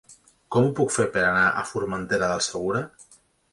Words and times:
Com 0.55 0.69
ho 0.69 0.71
puc 0.79 0.93
fer 0.95 1.05
per 1.17 1.27
anar 1.27 1.45
a 1.61 1.67
Formentera 1.73 2.33
del 2.35 2.43
Segura? 2.49 2.85